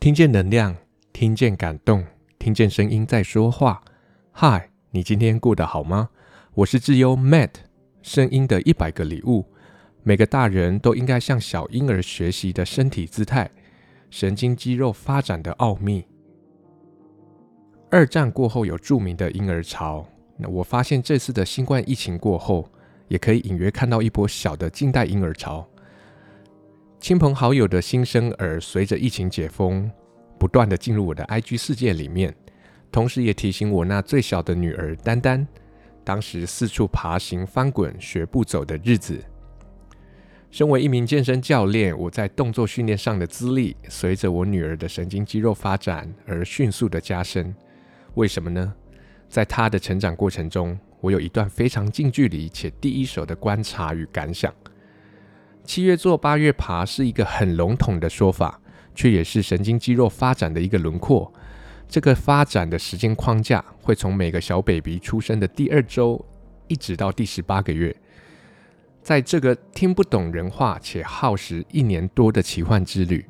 [0.00, 0.74] 听见能量，
[1.12, 2.02] 听见感动，
[2.38, 3.82] 听见声音在说话。
[4.32, 6.08] 嗨，你今天过得好吗？
[6.54, 7.50] 我是智优 Matt，
[8.00, 9.44] 声音的一百个礼物。
[10.02, 13.50] 每个大人都应该向小婴儿学习的身体姿态，
[14.08, 16.02] 神经肌肉发展的奥秘。
[17.90, 20.06] 二战过后有著名的婴儿潮，
[20.38, 22.66] 那我发现这次的新冠疫情过后，
[23.08, 25.68] 也可以隐约看到一波小的近代婴儿潮。
[27.00, 29.90] 亲朋好友的新生儿随着疫情解封，
[30.38, 32.32] 不断的进入我的 IG 世界里面，
[32.92, 35.46] 同时也提醒我那最小的女儿丹丹，
[36.04, 39.18] 当时四处爬行、翻滚、学步走的日子。
[40.50, 47.54] 身为一名健身教练，我在动作训练上的资历，随着我女儿的神经肌肉发展而迅速的加深。
[48.14, 48.74] 为什么呢？
[49.26, 54.54] 在她的成长过程中，我有一段非常近距离且第一手的观察与感想。
[55.72, 58.60] 七月坐，八月爬是一个很笼统的说法，
[58.92, 61.32] 却也是神经肌肉发展的一个轮廓。
[61.88, 66.26] 这个发展的时间框架会从每个小 baby 出生的第二周，
[66.66, 67.94] 一直到第十八个月。
[69.00, 73.24] 在这个听不懂人话且耗时一年多的奇幻之旅，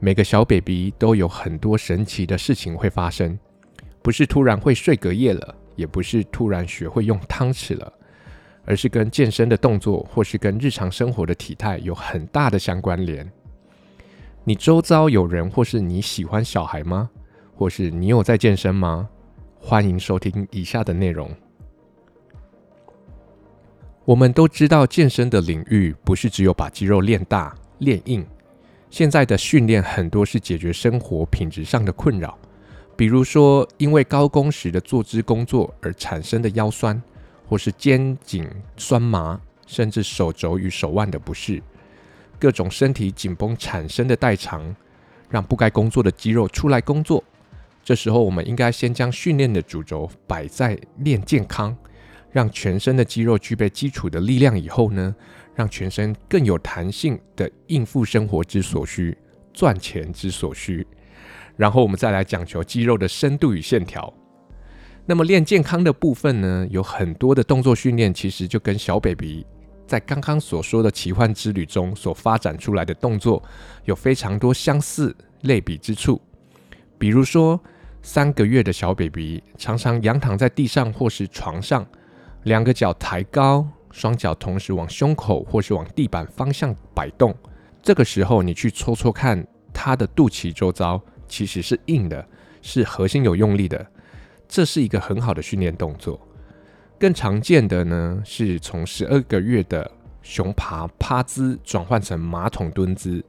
[0.00, 3.38] 每个小 baby 都有很多神奇的事情会发生，
[4.02, 7.90] 不是突然会睡隔夜了，也不是突然学会用汤匙了。
[8.70, 13.28] 而是跟健身的动作，或是跟日常生活的体态有很大的相关联。
[14.44, 17.10] 你周遭有人，或是你喜欢小孩吗？
[17.56, 19.08] 或是你有在健身吗？
[19.58, 21.28] 欢迎收听以下的内容。
[24.04, 28.24] 我们都知道，健身的领域不是只有把肌肉练大、练硬。
[28.88, 32.38] 现在的训练很多是解决生活品质上的困扰，
[32.96, 37.02] 比如说因为高工时的坐姿工作而产生的腰酸。
[37.50, 41.60] 或是肩颈酸麻，甚至手肘与手腕的不适，
[42.38, 44.72] 各种身体紧绷产生的代偿，
[45.28, 47.24] 让不该工作的肌肉出来工作。
[47.82, 51.76] 这时候，我们应该先将训练的主轴摆在练健康，
[52.30, 55.12] 让全身的肌肉具备基础的力量以后呢，
[55.56, 59.18] 让全身更有弹性的应付生活之所需、
[59.52, 60.86] 赚钱之所需。
[61.56, 64.14] 然后，我们再来讲求肌肉的深度与线条。
[65.06, 69.44] 那么练健康的部分呢，有很多的动作训练，其实就跟小 baby
[69.86, 73.42] 在刚刚所说的奇幻之旅中所发展出来的动作
[73.84, 76.20] 有非常多相似类比之处。
[76.96, 77.60] 比如说，
[78.02, 81.84] 三个月的小 baby 常常仰躺在地上或是床上，
[82.44, 87.34] 两个脚抬高，双脚同时往胸口或是往地板方向摆动。
[87.82, 92.24] 这个时候，你去搓搓看，他的肚脐周遭其实是硬的，
[92.62, 93.84] 是核心有用力的。
[94.50, 96.20] 这是一个很好的训练动作。
[96.98, 99.88] 更常见的呢，是从十二个月的
[100.20, 103.24] 熊爬趴姿转换成马桶蹲姿。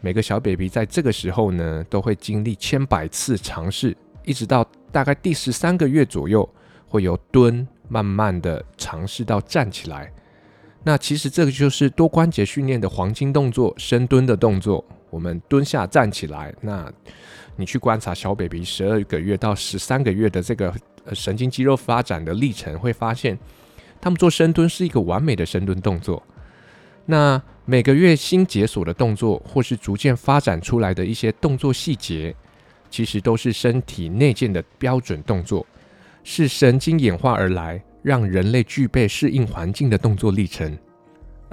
[0.00, 6.46] 每个小 baby 在这个时候呢，都会经历千百次尝试，一直到大概第十三个月左右，
[6.86, 10.12] 会由蹲慢慢的尝试到站起来。
[10.84, 14.84] 那其实这个就是多关节训练的黄金动作——深蹲的动作。
[15.14, 16.92] 我们蹲下站起来，那
[17.54, 20.74] 你去观察小 baby 十二个月到十三个月的这个
[21.12, 23.38] 神经肌肉发展的历程，会发现
[24.00, 26.20] 他们做深蹲是一个完美的深蹲动作。
[27.06, 32.34] 那每个月新解锁的动作，或是逐渐发展出来的一些动作细节，
[32.90, 35.64] 其实都是身体内建的标准动作，
[36.24, 40.76] 是神经演化而来，让人类具备适应环境的动作历程。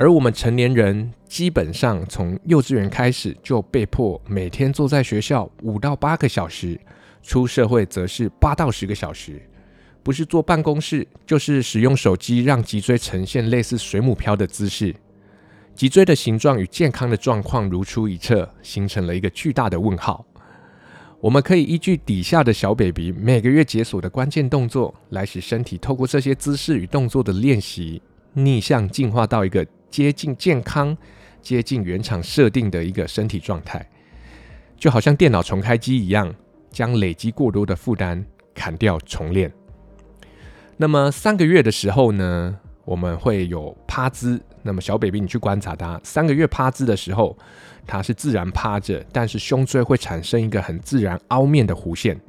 [0.02, 6.76] 而我们成年人基本上从幼稚园开始就被迫每天坐在学校五到八个小时，
[7.22, 9.40] 出社会则是八到十个小时，
[10.02, 14.96] 不是坐办公室，就是使用手机让脊椎呈现类似水母漂的姿势，
[15.76, 20.26] 脊椎的形状与健康的状况如出一辙，形成了一个巨大的问号。
[21.20, 28.02] 我们可以依据底下的小 baby 每个月解锁的关键动作，来使身体透过这些姿势与动作的练习，
[28.34, 29.64] 逆向进化到一个。
[29.92, 30.98] 接近健康、
[31.42, 33.86] 接近原厂设定的一个身体状态，
[34.78, 36.34] 就好像电脑重开机一样，
[36.72, 39.52] 将累积过多的负担砍掉重练。
[40.78, 44.42] 那么三个月的时候呢，我们会有趴姿。
[44.64, 47.36] 那么小 baby，你去观察他三个月趴姿的时候，
[47.86, 52.20] 他是自然趴着，但是胸椎会产生一个很自然凹面的弧线。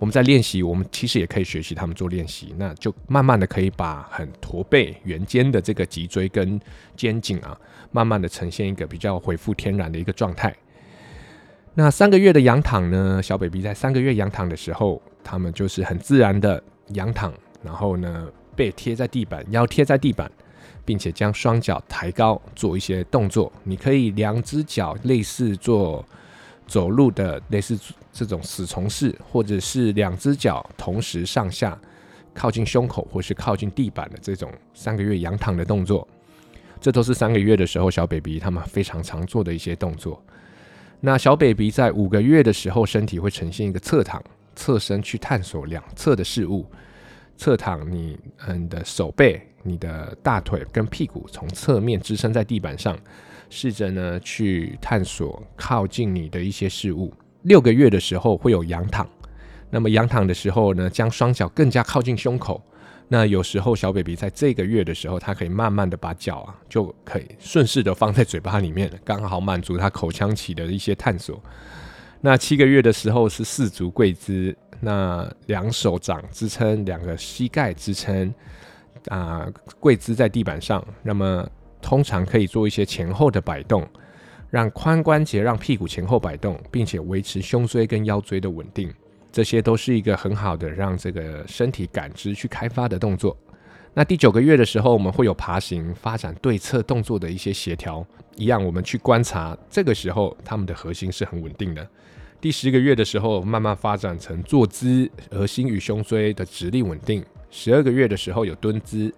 [0.00, 6.58] 我们在练习，我们其实也可以学习他们做练习，那就慢慢的可以把很驼背、圆肩的这个脊椎跟
[6.96, 7.54] 肩颈啊，
[7.92, 10.56] 慢慢的呈现一个比较恢复天然的一个状态。
[11.74, 16.62] 那三个月的仰躺呢，小 baby 在三个月仰躺的时候，他们就是很自然的
[16.94, 17.30] 仰躺，
[17.62, 18.26] 然后呢，
[18.56, 20.32] 背贴在地板，腰贴在地板，
[20.82, 23.52] 并且将双脚抬高做一些动作。
[23.64, 26.02] 你可以两只脚类似做。
[26.70, 27.76] 走路的类似
[28.12, 31.76] 这种死虫式，或者是两只脚同时上下
[32.32, 36.06] 靠近胸口或是靠近地板的这种三个月仰躺的动作，
[36.80, 40.22] 这都是三个月的时候小 baby 他们非常常做的一些动作。
[41.00, 44.22] 那小 baby 在五个月的时候，身体会呈现一个侧躺，
[44.54, 46.64] 侧身去探索两侧的事物。
[47.36, 52.96] 侧躺，你嗯的手背、你的大腿跟屁股从侧面支撑在地板上。
[53.50, 57.12] 试着呢去探索靠近你的一些事物。
[57.42, 59.06] 六个月的时候会有仰躺，
[59.68, 62.62] 那么仰躺的时候呢，将双脚更加靠近胸口。
[63.08, 71.42] 那有时候小 baby 在这个月的时候，他可以慢慢的把脚啊就可以顺势的放在嘴巴里面，刚好满足他口腔期的一些探索。
[72.20, 78.32] 那七个月的时候是四足跪姿，那两手掌支撑，两个膝盖支撑
[79.08, 79.48] 啊，
[79.80, 80.86] 跪姿在地板上。
[81.02, 81.48] 那么
[81.80, 83.86] 通常可以做一些前后的摆动，
[84.50, 88.92] 让髋关节让屁股前后摆动，并且维持胸椎跟腰椎的稳定，
[89.32, 93.36] 这些都是一个很好的让这个身体感知去开发的动作。
[93.92, 98.06] 那第九个月的时候，我们会有爬行、发展对侧动作的一些协调，
[98.36, 101.86] 一样我们去观察，这个时候他们的核心是很稳定的。
[102.40, 107.24] 第十个月的时候，慢慢发展成坐姿，核心与胸椎的直立稳定。
[107.50, 109.12] 十二个月的时候有蹲姿。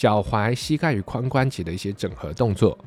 [0.00, 2.78] 脚踝、膝盖与髋关节的一些整合动作，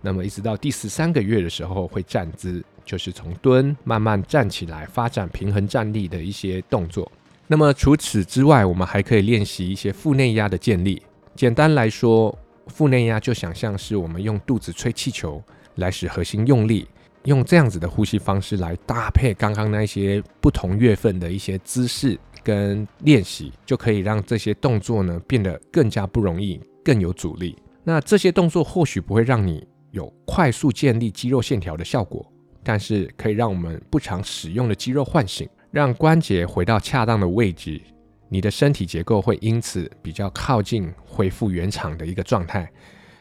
[0.00, 7.12] 那么一直到第十三个月的时候会站姿，就是从蹲慢慢站起来，发展平衡站立的一些动作。
[7.48, 11.02] 那么除此之外，我们还可以练习一些腹内压的建立。
[11.36, 12.34] 简单来说，
[12.68, 15.42] 腹内压就想象是我们用肚子吹气球
[15.74, 16.88] 来使核心用力，
[17.24, 22.18] 用这样子的呼吸方式来搭配刚刚那些不同月份的一些姿势。
[22.44, 27.56] 跟练习就可以让这些动作呢变得更加不容易，更有阻力。
[27.82, 32.24] 那这些动作或许不会让你有快速建立肌肉线条的效果，
[32.62, 37.80] 但是可以让我们不常使用的肌肉唤醒，让关节回到恰当的位置，
[38.28, 42.70] 你的身体结构会因此比较靠近恢复原厂的一个状态，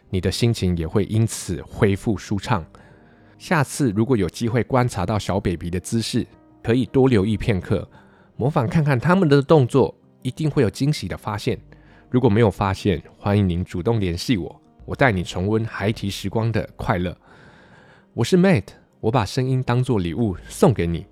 [0.09, 2.65] 你的心情也会因此恢复舒畅。
[3.37, 6.25] 下次如果有机会观察到小 baby 的姿势，
[6.63, 7.87] 可以多留意片刻。
[8.43, 11.57] 模仿看看他们的动作，一定会有惊喜的发现。
[12.09, 17.17] 如果没有发现，欢迎您主动联系我，我带你重温孩提时光的快乐。
[18.13, 18.65] 我是 Matt，
[18.99, 21.05] 我把声音当作礼物送给你。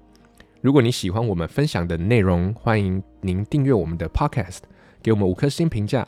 [0.59, 4.59] 如果你喜欢我们分享的内容，欢迎您订阅我们的 Podcast，
[5.01, 6.05] 给我们五颗星评价，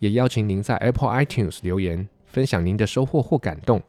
[0.00, 3.80] 也邀请您在 Apple iTunes 留言，分享您的收获或感动。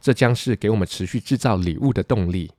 [0.00, 2.50] 这将是给我们持续制造礼物的动力。